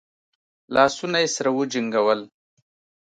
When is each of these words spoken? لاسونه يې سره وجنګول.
لاسونه 0.73 1.17
يې 1.23 1.29
سره 1.35 1.49
وجنګول. 1.57 2.19